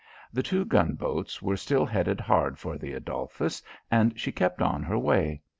The 0.33 0.41
two 0.41 0.65
gunboats 0.65 1.43
were 1.43 1.55
still 1.55 1.85
headed 1.85 2.19
hard 2.19 2.57
for 2.57 2.75
the 2.75 2.93
Adolphus 2.93 3.61
and 3.91 4.19
she 4.19 4.31
kept 4.31 4.59
on 4.59 4.81
her 4.81 4.97
way. 4.97 5.43